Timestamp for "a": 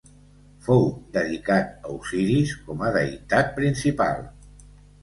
1.91-1.99, 2.89-2.93